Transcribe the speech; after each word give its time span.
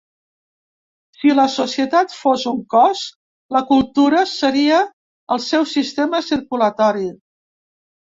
Si 1.17 1.33
la 1.39 1.45
societat 1.55 2.15
fos 2.21 2.47
un 2.53 2.57
cos, 2.77 3.05
la 3.59 3.63
cultura 3.69 4.27
seria 4.35 4.83
el 5.39 5.47
seu 5.53 5.71
sistema 5.77 6.27
circulatori. 6.35 7.11